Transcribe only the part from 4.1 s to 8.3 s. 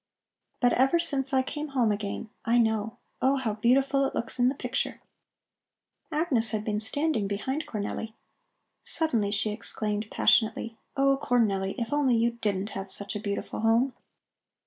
looks in the picture!" Agnes had been standing behind Cornelli.